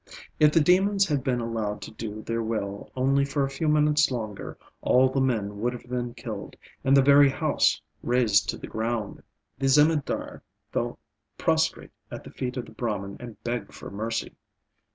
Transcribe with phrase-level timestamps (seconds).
[0.39, 4.09] If the demons had been allowed to do their will only for a few minutes
[4.09, 8.65] longer, all the men would have been killed, and the very house razed to the
[8.65, 9.21] ground.
[9.59, 10.41] The Zemindar
[10.71, 10.97] fell
[11.37, 14.33] prostrate at the feet of the Brahman and begged for mercy.